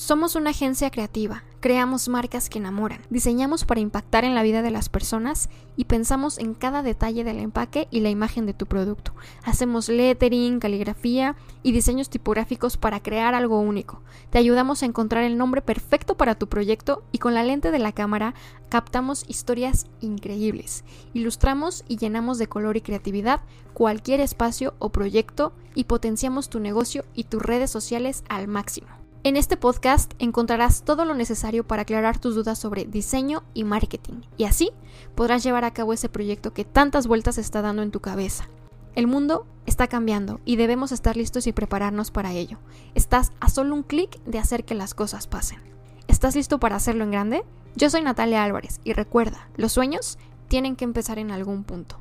[0.00, 4.70] Somos una agencia creativa, creamos marcas que enamoran, diseñamos para impactar en la vida de
[4.70, 9.12] las personas y pensamos en cada detalle del empaque y la imagen de tu producto.
[9.44, 14.00] Hacemos lettering, caligrafía y diseños tipográficos para crear algo único.
[14.30, 17.78] Te ayudamos a encontrar el nombre perfecto para tu proyecto y con la lente de
[17.78, 18.32] la cámara
[18.70, 20.82] captamos historias increíbles.
[21.12, 23.42] Ilustramos y llenamos de color y creatividad
[23.74, 28.99] cualquier espacio o proyecto y potenciamos tu negocio y tus redes sociales al máximo.
[29.22, 34.22] En este podcast encontrarás todo lo necesario para aclarar tus dudas sobre diseño y marketing,
[34.38, 34.70] y así
[35.14, 38.48] podrás llevar a cabo ese proyecto que tantas vueltas está dando en tu cabeza.
[38.94, 42.60] El mundo está cambiando y debemos estar listos y prepararnos para ello.
[42.94, 45.60] Estás a solo un clic de hacer que las cosas pasen.
[46.08, 47.44] ¿Estás listo para hacerlo en grande?
[47.76, 50.16] Yo soy Natalia Álvarez y recuerda, los sueños
[50.48, 52.00] tienen que empezar en algún punto.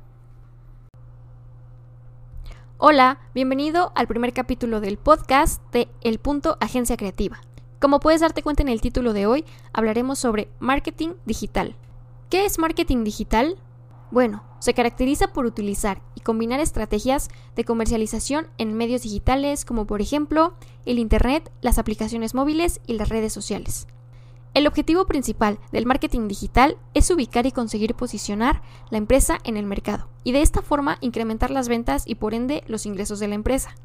[2.82, 7.42] Hola, bienvenido al primer capítulo del podcast de El Punto Agencia Creativa.
[7.82, 9.44] Como puedes darte cuenta en el título de hoy,
[9.74, 11.76] hablaremos sobre marketing digital.
[12.30, 13.58] ¿Qué es marketing digital?
[14.12, 17.28] Bueno, se caracteriza por utilizar y combinar estrategias
[17.58, 20.54] de comercialización en medios digitales como por ejemplo
[20.86, 23.88] el Internet, las aplicaciones móviles y las redes sociales.
[24.56, 29.66] El objetivo principal del marketing digital es ubicar y conseguir posicionar la empresa en el
[29.66, 33.36] mercado y de esta forma incrementar las ventas y por ende los ingresos de la
[33.36, 33.76] empresa.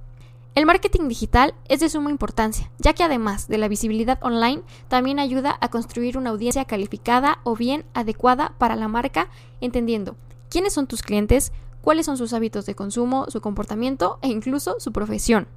[0.55, 5.19] El marketing digital es de suma importancia, ya que además de la visibilidad online, también
[5.19, 9.29] ayuda a construir una audiencia calificada o bien adecuada para la marca,
[9.61, 10.17] entendiendo
[10.49, 14.93] quiénes son tus clientes, cuáles son sus hábitos de consumo, su comportamiento e incluso su
[14.93, 15.49] profesión,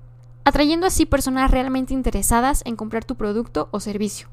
[0.43, 4.27] atrayendo así personas realmente interesadas en comprar tu producto o servicio.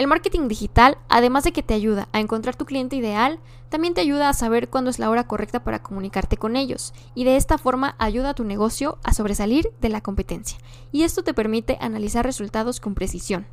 [0.00, 4.00] El marketing digital, además de que te ayuda a encontrar tu cliente ideal, también te
[4.00, 7.58] ayuda a saber cuándo es la hora correcta para comunicarte con ellos y de esta
[7.58, 10.56] forma ayuda a tu negocio a sobresalir de la competencia.
[10.90, 13.46] Y esto te permite analizar resultados con precisión.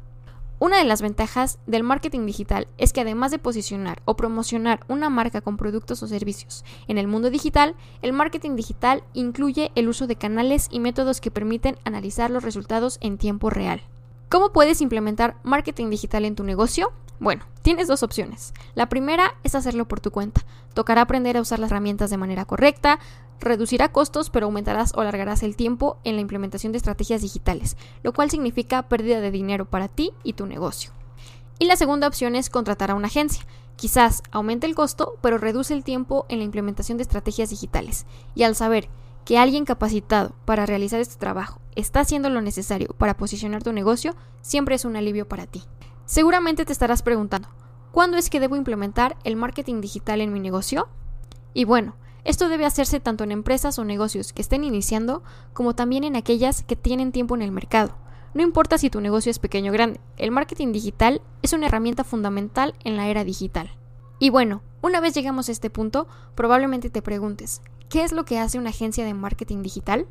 [0.57, 5.09] Una de las ventajas del marketing digital es que además de posicionar o promocionar una
[5.09, 10.07] marca con productos o servicios en el mundo digital, el marketing digital incluye el uso
[10.07, 13.81] de canales y métodos que permiten analizar los resultados en tiempo real.
[14.29, 16.91] ¿Cómo puedes implementar marketing digital en tu negocio?
[17.17, 18.53] Bueno, tienes dos opciones.
[18.75, 20.41] La primera es hacerlo por tu cuenta.
[20.73, 22.99] Tocará aprender a usar las herramientas de manera correcta,
[23.39, 28.11] reducirá costos, pero aumentarás o alargarás el tiempo en la implementación de estrategias digitales, lo
[28.11, 30.91] cual significa pérdida de dinero para ti y tu negocio.
[31.57, 33.45] Y la segunda opción es contratar a una agencia.
[33.77, 38.05] Quizás aumente el costo, pero reduce el tiempo en la implementación de estrategias digitales.
[38.35, 38.89] Y al saber
[39.27, 44.15] que alguien capacitado para realizar este trabajo está haciendo lo necesario para posicionar tu negocio,
[44.41, 45.63] siempre es un alivio para ti.
[46.05, 47.49] Seguramente te estarás preguntando,
[47.91, 50.87] ¿cuándo es que debo implementar el marketing digital en mi negocio?
[51.53, 56.05] Y bueno, esto debe hacerse tanto en empresas o negocios que estén iniciando como también
[56.05, 57.97] en aquellas que tienen tiempo en el mercado.
[58.33, 62.05] No importa si tu negocio es pequeño o grande, el marketing digital es una herramienta
[62.05, 63.71] fundamental en la era digital.
[64.19, 68.37] Y bueno, una vez llegamos a este punto, probablemente te preguntes, ¿Qué es lo que
[68.37, 70.07] hace una agencia de marketing digital?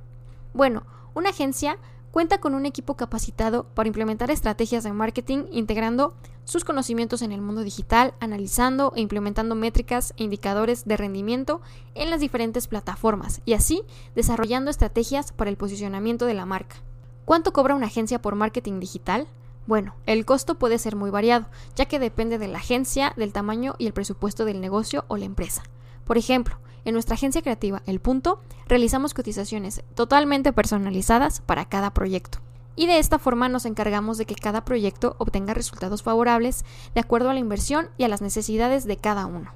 [0.55, 1.77] Bueno, una agencia
[2.11, 7.43] cuenta con un equipo capacitado para implementar estrategias de marketing integrando sus conocimientos en el
[7.43, 11.61] mundo digital, analizando e implementando métricas e indicadores de rendimiento
[11.95, 13.83] en las diferentes plataformas y así
[14.15, 16.77] desarrollando estrategias para el posicionamiento de la marca.
[17.27, 19.27] ¿Cuánto cobra una agencia por marketing digital?
[19.67, 21.45] Bueno, el costo puede ser muy variado,
[21.75, 25.27] ya que depende de la agencia, del tamaño y el presupuesto del negocio o la
[25.27, 25.63] empresa.
[26.07, 32.39] Por ejemplo, en nuestra agencia creativa El Punto realizamos cotizaciones totalmente personalizadas para cada proyecto.
[32.77, 36.65] Y de esta forma nos encargamos de que cada proyecto obtenga resultados favorables
[36.95, 39.51] de acuerdo a la inversión y a las necesidades de cada uno.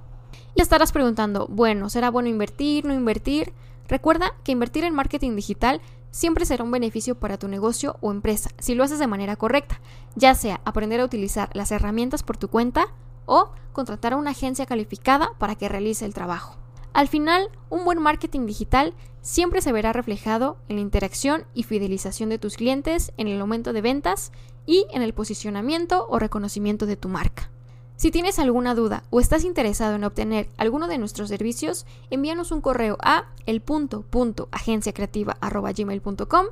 [0.57, 3.53] Y estarás preguntando, bueno, ¿será bueno invertir, no invertir?
[3.87, 8.51] Recuerda que invertir en marketing digital siempre será un beneficio para tu negocio o empresa
[8.59, 9.81] si lo haces de manera correcta,
[10.17, 12.89] ya sea aprender a utilizar las herramientas por tu cuenta
[13.31, 16.57] o contratar a una agencia calificada para que realice el trabajo.
[16.93, 18.93] Al final, un buen marketing digital
[19.23, 23.73] siempre se verá reflejado en la interacción y fidelización de tus clientes, en el aumento
[23.73, 24.33] de ventas
[24.67, 27.53] y en el posicionamiento o reconocimiento de tu marca.
[27.95, 32.61] Si tienes alguna duda o estás interesado en obtener alguno de nuestros servicios, envíanos un
[32.61, 36.47] correo a el.agenciacreativa.gmail.com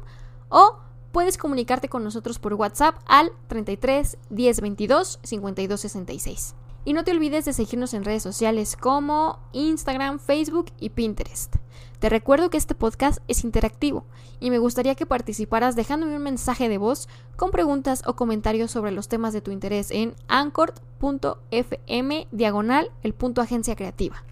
[0.50, 0.76] o
[1.10, 6.54] puedes comunicarte con nosotros por WhatsApp al 33 10 22 52 66.
[6.84, 11.56] Y no te olvides de seguirnos en redes sociales como Instagram, Facebook y Pinterest.
[11.98, 14.06] Te recuerdo que este podcast es interactivo
[14.38, 18.92] y me gustaría que participaras dejándome un mensaje de voz con preguntas o comentarios sobre
[18.92, 24.24] los temas de tu interés en anchor.fm diagonal el punto agencia creativa.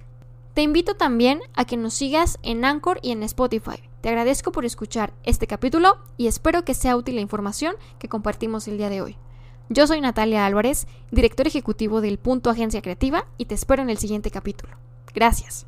[0.54, 3.82] Te invito también a que nos sigas en Anchor y en Spotify.
[4.00, 8.66] Te agradezco por escuchar este capítulo y espero que sea útil la información que compartimos
[8.68, 9.18] el día de hoy.
[9.68, 13.98] Yo soy Natalia Álvarez, director ejecutivo del Punto Agencia Creativa, y te espero en el
[13.98, 14.76] siguiente capítulo.
[15.12, 15.66] Gracias.